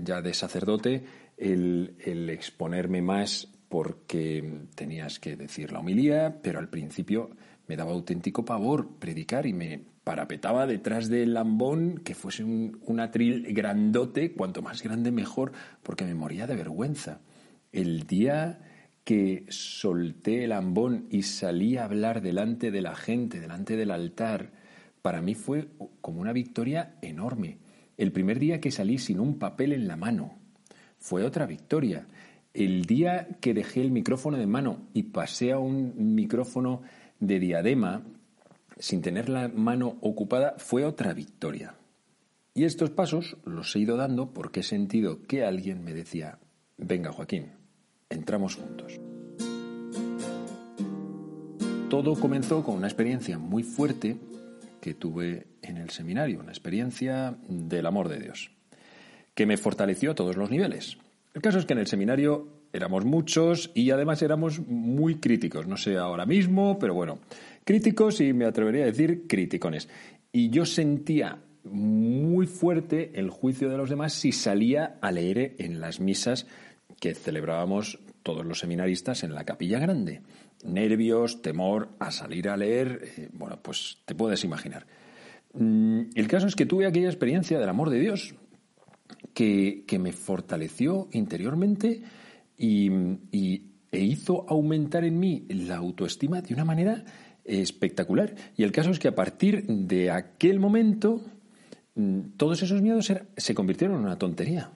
ya 0.03 0.21
de 0.21 0.33
sacerdote 0.33 1.03
el, 1.37 1.95
el 1.99 2.29
exponerme 2.29 3.01
más 3.01 3.50
porque 3.71 4.65
tenías 4.75 5.17
que 5.17 5.37
decir 5.37 5.71
la 5.71 5.79
homilía, 5.79 6.41
pero 6.43 6.59
al 6.59 6.67
principio 6.67 7.29
me 7.67 7.77
daba 7.77 7.93
auténtico 7.93 8.43
pavor 8.43 8.97
predicar 8.99 9.45
y 9.45 9.53
me 9.53 9.79
parapetaba 10.03 10.67
detrás 10.67 11.07
del 11.07 11.35
lambón 11.35 12.01
que 12.03 12.13
fuese 12.13 12.43
un, 12.43 12.99
atril 12.99 13.53
grandote, 13.53 14.33
cuanto 14.33 14.61
más 14.61 14.83
grande 14.83 15.13
mejor, 15.13 15.53
porque 15.83 16.03
me 16.03 16.15
moría 16.15 16.47
de 16.47 16.57
vergüenza. 16.57 17.21
El 17.71 18.05
día 18.07 18.59
que 19.05 19.45
solté 19.47 20.43
el 20.43 20.49
lambón 20.49 21.07
y 21.09 21.23
salí 21.23 21.77
a 21.77 21.85
hablar 21.85 22.21
delante 22.21 22.71
de 22.71 22.81
la 22.81 22.93
gente, 22.93 23.39
delante 23.39 23.77
del 23.77 23.91
altar, 23.91 24.51
para 25.01 25.21
mí 25.21 25.33
fue 25.33 25.69
como 26.01 26.19
una 26.19 26.33
victoria 26.33 26.95
enorme. 27.01 27.59
El 27.95 28.11
primer 28.11 28.37
día 28.37 28.59
que 28.59 28.69
salí 28.69 28.97
sin 28.97 29.21
un 29.21 29.39
papel 29.39 29.71
en 29.71 29.87
la 29.87 29.95
mano 29.95 30.41
fue 31.01 31.23
otra 31.23 31.45
victoria. 31.45 32.05
El 32.53 32.85
día 32.85 33.29
que 33.39 33.53
dejé 33.53 33.81
el 33.81 33.91
micrófono 33.91 34.37
de 34.37 34.45
mano 34.45 34.87
y 34.93 35.03
pasé 35.03 35.51
a 35.53 35.59
un 35.59 36.15
micrófono 36.15 36.81
de 37.19 37.39
diadema 37.39 38.03
sin 38.77 39.01
tener 39.01 39.29
la 39.29 39.47
mano 39.47 39.97
ocupada 40.01 40.55
fue 40.57 40.83
otra 40.83 41.13
victoria. 41.13 41.75
Y 42.53 42.65
estos 42.65 42.89
pasos 42.89 43.37
los 43.45 43.73
he 43.75 43.79
ido 43.79 43.95
dando 43.95 44.33
porque 44.33 44.59
he 44.59 44.63
sentido 44.63 45.21
que 45.23 45.45
alguien 45.45 45.83
me 45.83 45.93
decía, 45.93 46.39
venga 46.77 47.13
Joaquín, 47.13 47.51
entramos 48.09 48.55
juntos. 48.55 48.99
Todo 51.89 52.15
comenzó 52.15 52.63
con 52.63 52.75
una 52.75 52.87
experiencia 52.87 53.37
muy 53.37 53.63
fuerte 53.63 54.17
que 54.81 54.93
tuve 54.93 55.47
en 55.61 55.77
el 55.77 55.89
seminario, 55.91 56.39
una 56.39 56.51
experiencia 56.51 57.37
del 57.47 57.85
amor 57.85 58.09
de 58.09 58.19
Dios, 58.19 58.51
que 59.35 59.45
me 59.45 59.57
fortaleció 59.57 60.11
a 60.11 60.15
todos 60.15 60.35
los 60.35 60.49
niveles. 60.49 60.97
El 61.33 61.41
caso 61.41 61.59
es 61.59 61.65
que 61.65 61.73
en 61.73 61.79
el 61.79 61.87
seminario 61.87 62.47
éramos 62.73 63.05
muchos 63.05 63.71
y 63.73 63.91
además 63.91 64.21
éramos 64.21 64.59
muy 64.67 65.15
críticos. 65.15 65.67
No 65.67 65.77
sé 65.77 65.97
ahora 65.97 66.25
mismo, 66.25 66.77
pero 66.79 66.93
bueno, 66.93 67.19
críticos 67.63 68.19
y 68.21 68.33
me 68.33 68.45
atrevería 68.45 68.83
a 68.83 68.87
decir 68.87 69.27
criticones. 69.27 69.87
Y 70.31 70.49
yo 70.49 70.65
sentía 70.65 71.39
muy 71.63 72.47
fuerte 72.47 73.11
el 73.15 73.29
juicio 73.29 73.69
de 73.69 73.77
los 73.77 73.89
demás 73.89 74.13
si 74.13 74.31
salía 74.31 74.97
a 75.01 75.11
leer 75.11 75.55
en 75.59 75.79
las 75.79 75.99
misas 75.99 76.47
que 76.99 77.13
celebrábamos 77.13 77.99
todos 78.23 78.45
los 78.45 78.59
seminaristas 78.59 79.23
en 79.23 79.33
la 79.33 79.45
capilla 79.45 79.79
grande. 79.79 80.21
Nervios, 80.63 81.41
temor 81.41 81.89
a 81.99 82.11
salir 82.11 82.49
a 82.49 82.57
leer, 82.57 83.01
eh, 83.17 83.29
bueno, 83.33 83.59
pues 83.61 83.97
te 84.05 84.15
puedes 84.15 84.43
imaginar. 84.43 84.85
Mm, 85.53 86.01
el 86.13 86.27
caso 86.27 86.47
es 86.47 86.55
que 86.55 86.65
tuve 86.65 86.85
aquella 86.85 87.07
experiencia 87.07 87.59
del 87.59 87.69
amor 87.69 87.89
de 87.89 87.99
Dios 87.99 88.35
que, 89.33 89.85
me 89.99 90.11
fortaleció 90.13 91.07
interiormente 91.11 92.01
y, 92.57 92.89
e 93.91 93.99
hizo 93.99 94.45
aumentar 94.49 95.03
en 95.03 95.19
mí 95.19 95.45
la 95.49 95.77
autoestima 95.77 96.41
de 96.41 96.53
una 96.53 96.65
manera 96.65 97.03
espectacular. 97.43 98.35
Y 98.55 98.63
el 98.63 98.71
caso 98.71 98.91
es 98.91 98.99
que 98.99 99.09
a 99.09 99.15
partir 99.15 99.65
de 99.65 100.11
aquel 100.11 100.59
momento, 100.59 101.21
mm, 101.95 102.37
todos 102.37 102.61
esos 102.63 102.81
miedos 102.81 103.11
se 103.35 103.55
convirtieron 103.55 103.97
en 103.97 104.05
una 104.05 104.17
tontería. 104.17 104.71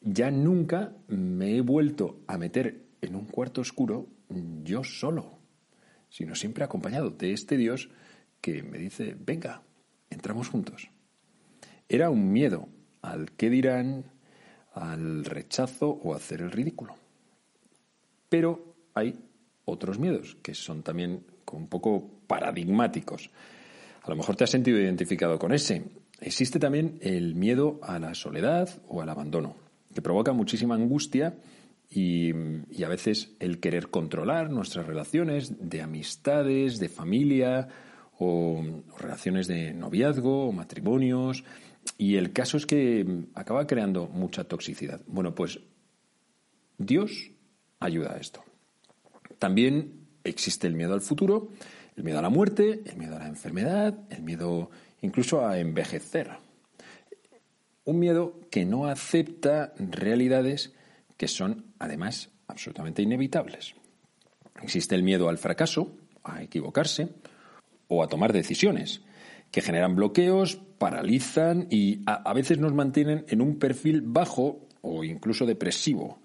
Ya 0.00 0.30
nunca 0.30 0.92
me 1.08 1.56
he 1.56 1.60
vuelto 1.60 2.20
a 2.26 2.38
meter 2.38 2.84
en 3.00 3.14
un 3.14 3.26
cuarto 3.26 3.60
oscuro 3.60 4.08
yo 4.62 4.84
solo, 4.84 5.38
sino 6.08 6.34
siempre 6.34 6.64
acompañado 6.64 7.10
de 7.10 7.32
este 7.32 7.56
Dios 7.56 7.90
que 8.40 8.62
me 8.62 8.78
dice, 8.78 9.16
venga, 9.18 9.62
entramos 10.10 10.48
juntos. 10.48 10.90
Era 11.88 12.10
un 12.10 12.30
miedo 12.32 12.68
al 13.02 13.32
qué 13.32 13.50
dirán, 13.50 14.04
al 14.74 15.24
rechazo 15.24 15.88
o 16.02 16.14
hacer 16.14 16.40
el 16.40 16.50
ridículo. 16.50 16.96
Pero 18.28 18.74
hay 18.94 19.18
otros 19.64 19.98
miedos 19.98 20.36
que 20.42 20.54
son 20.54 20.82
también 20.82 21.24
un 21.52 21.68
poco 21.68 22.08
paradigmáticos. 22.26 23.30
A 24.02 24.10
lo 24.10 24.16
mejor 24.16 24.36
te 24.36 24.44
has 24.44 24.50
sentido 24.50 24.78
identificado 24.78 25.38
con 25.38 25.52
ese. 25.52 25.84
Existe 26.20 26.58
también 26.58 26.98
el 27.00 27.34
miedo 27.34 27.78
a 27.82 27.98
la 27.98 28.14
soledad 28.14 28.68
o 28.88 29.02
al 29.02 29.08
abandono, 29.08 29.56
que 29.94 30.02
provoca 30.02 30.32
muchísima 30.32 30.74
angustia 30.74 31.36
y, 31.90 32.32
y, 32.70 32.82
a 32.84 32.88
veces 32.88 33.32
el 33.40 33.60
querer 33.60 33.88
controlar 33.88 34.50
nuestras 34.50 34.86
relaciones 34.86 35.70
de 35.70 35.80
amistades, 35.80 36.78
de 36.78 36.88
familia 36.90 37.68
o 38.18 38.62
relaciones 38.98 39.46
de 39.46 39.72
noviazgo 39.72 40.48
o 40.48 40.52
matrimonios 40.52 41.44
y 41.96 42.16
el 42.16 42.32
caso 42.32 42.56
es 42.56 42.66
que 42.66 43.24
acaba 43.34 43.66
creando 43.66 44.06
mucha 44.06 44.44
toxicidad. 44.44 45.00
Bueno, 45.06 45.34
pues 45.34 45.60
Dios 46.76 47.30
ayuda 47.80 48.14
a 48.14 48.18
esto. 48.18 48.44
También 49.38 50.06
existe 50.24 50.66
el 50.66 50.74
miedo 50.74 50.94
al 50.94 51.00
futuro, 51.00 51.50
el 51.96 52.04
miedo 52.04 52.18
a 52.18 52.22
la 52.22 52.28
muerte, 52.28 52.82
el 52.84 52.96
miedo 52.96 53.16
a 53.16 53.20
la 53.20 53.28
enfermedad, 53.28 53.98
el 54.10 54.22
miedo 54.22 54.70
incluso 55.00 55.46
a 55.46 55.58
envejecer. 55.58 56.30
Un 57.84 57.98
miedo 57.98 58.40
que 58.50 58.64
no 58.64 58.86
acepta 58.86 59.72
realidades 59.78 60.74
que 61.16 61.28
son 61.28 61.64
además 61.78 62.30
absolutamente 62.46 63.02
inevitables. 63.02 63.74
Existe 64.62 64.94
el 64.94 65.02
miedo 65.02 65.28
al 65.28 65.38
fracaso, 65.38 65.96
a 66.22 66.42
equivocarse 66.42 67.08
o 67.88 68.02
a 68.02 68.08
tomar 68.08 68.32
decisiones 68.32 69.00
que 69.50 69.60
generan 69.62 69.96
bloqueos, 69.96 70.56
paralizan 70.78 71.66
y 71.70 72.00
a, 72.06 72.32
veces 72.34 72.58
nos 72.58 72.74
mantienen 72.74 73.24
en 73.28 73.40
un 73.40 73.58
perfil 73.58 74.02
bajo 74.02 74.68
o 74.82 75.04
incluso 75.04 75.46
depresivo, 75.46 76.20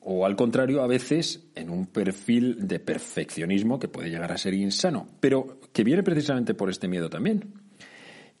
o 0.00 0.26
al 0.26 0.36
contrario, 0.36 0.82
a 0.82 0.86
veces 0.86 1.46
en 1.54 1.70
un 1.70 1.86
perfil 1.86 2.66
de 2.66 2.80
perfeccionismo 2.80 3.78
que 3.78 3.88
puede 3.88 4.10
llegar 4.10 4.32
a 4.32 4.38
ser 4.38 4.54
insano, 4.54 5.06
pero 5.20 5.60
que 5.72 5.84
viene 5.84 6.02
precisamente 6.02 6.54
por 6.54 6.70
este 6.70 6.88
miedo 6.88 7.08
también. 7.08 7.54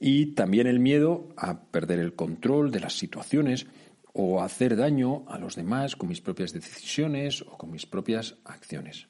Y 0.00 0.34
también 0.34 0.66
el 0.66 0.80
miedo 0.80 1.28
a 1.36 1.62
perder 1.62 2.00
el 2.00 2.14
control 2.14 2.70
de 2.70 2.80
las 2.80 2.94
situaciones 2.94 3.66
o 4.12 4.40
a 4.40 4.44
hacer 4.44 4.76
daño 4.76 5.24
a 5.28 5.38
los 5.38 5.56
demás 5.56 5.96
con 5.96 6.08
mis 6.08 6.20
propias 6.20 6.52
decisiones 6.52 7.42
o 7.42 7.56
con 7.56 7.70
mis 7.70 7.86
propias 7.86 8.36
acciones. 8.44 9.08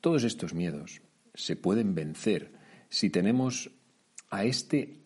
Todos 0.00 0.24
estos 0.24 0.54
miedos 0.54 1.02
se 1.34 1.56
pueden 1.56 1.94
vencer 1.94 2.52
si 2.88 3.10
tenemos 3.10 3.70
a 4.30 4.44
este 4.44 5.00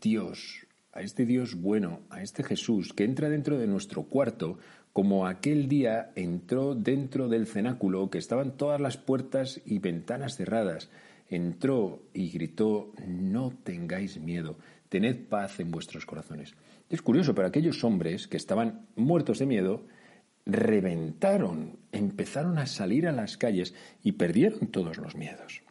Dios, 0.00 0.66
a 0.92 1.02
este 1.02 1.26
Dios 1.26 1.54
bueno, 1.54 2.00
a 2.10 2.22
este 2.22 2.42
Jesús 2.42 2.92
que 2.92 3.04
entra 3.04 3.28
dentro 3.28 3.58
de 3.58 3.66
nuestro 3.66 4.04
cuarto 4.04 4.58
como 4.94 5.26
aquel 5.26 5.68
día 5.68 6.12
entró 6.14 6.76
dentro 6.76 7.28
del 7.28 7.48
cenáculo 7.48 8.10
que 8.10 8.18
estaban 8.18 8.56
todas 8.56 8.80
las 8.80 8.96
puertas 8.96 9.60
y 9.66 9.80
ventanas 9.80 10.36
cerradas. 10.36 10.88
Entró 11.28 12.00
y 12.14 12.30
gritó, 12.30 12.92
no 13.08 13.52
tengáis 13.64 14.20
miedo, 14.20 14.56
tened 14.88 15.26
paz 15.28 15.58
en 15.58 15.72
vuestros 15.72 16.06
corazones. 16.06 16.54
Es 16.88 17.02
curioso, 17.02 17.34
pero 17.34 17.48
aquellos 17.48 17.82
hombres 17.82 18.28
que 18.28 18.36
estaban 18.36 18.86
muertos 18.94 19.40
de 19.40 19.46
miedo, 19.46 19.84
reventaron, 20.46 21.78
empezaron 21.90 22.58
a 22.58 22.66
salir 22.66 23.08
a 23.08 23.12
las 23.12 23.36
calles 23.36 23.74
y 24.04 24.12
perdieron 24.12 24.68
todos 24.68 24.98
los 24.98 25.16
miedos. 25.16 25.62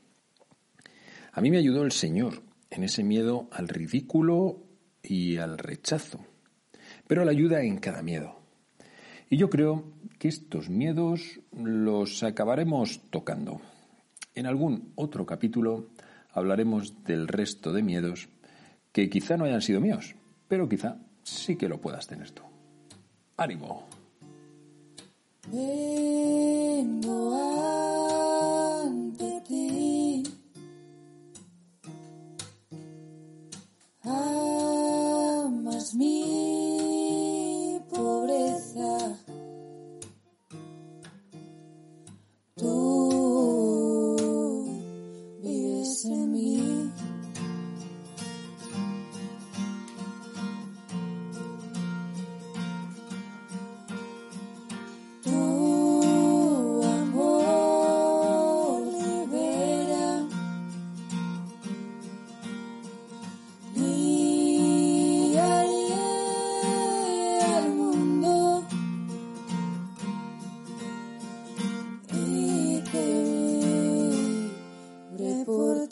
A 1.32 1.40
mí 1.40 1.50
me 1.50 1.60
ayudó 1.60 1.84
el 1.84 1.94
Señor 1.94 2.42
en 2.74 2.84
ese 2.84 3.04
miedo 3.04 3.48
al 3.52 3.68
ridículo 3.68 4.64
y 5.02 5.38
al 5.38 5.58
rechazo, 5.58 6.20
pero 7.08 7.24
la 7.24 7.32
ayuda 7.32 7.62
en 7.62 7.78
cada 7.78 8.02
miedo. 8.02 8.40
Y 9.30 9.38
yo 9.38 9.50
creo 9.50 9.84
que 10.18 10.28
estos 10.28 10.70
miedos 10.70 11.40
los 11.52 12.24
acabaremos 12.24 13.02
tocando. 13.10 13.62
En 14.36 14.48
algún 14.48 14.92
otro 14.96 15.26
capítulo 15.26 15.90
hablaremos 16.32 17.04
del 17.04 17.28
resto 17.28 17.72
de 17.74 17.84
miedos 17.84 18.30
que 18.92 19.10
quizá 19.10 19.38
no 19.38 19.46
hayan 19.46 19.62
sido 19.62 19.80
míos, 19.80 20.16
pero 20.48 20.68
quizá 20.68 20.98
sí 21.24 21.56
que 21.56 21.70
lo 21.70 21.80
puedas 21.80 22.08
tener 22.08 22.32
tú. 22.32 22.44
¡Ánimo! 23.38 23.88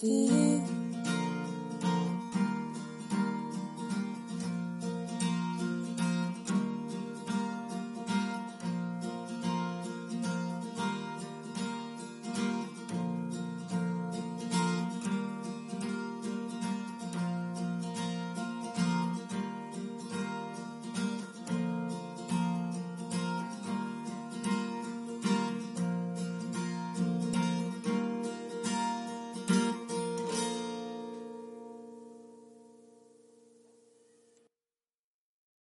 Por 0.01 0.09
ti. 0.09 0.40